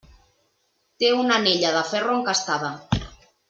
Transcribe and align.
Té 1.03 1.11
una 1.17 1.37
anella 1.41 1.75
de 1.77 1.85
ferro 1.93 2.17
encastada. 2.23 2.77